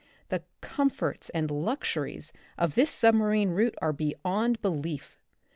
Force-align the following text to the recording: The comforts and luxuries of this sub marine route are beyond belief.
The 0.29 0.41
comforts 0.61 1.29
and 1.29 1.51
luxuries 1.51 2.33
of 2.57 2.73
this 2.73 2.89
sub 2.89 3.13
marine 3.13 3.51
route 3.51 3.75
are 3.83 3.93
beyond 3.93 4.59
belief. 4.59 5.19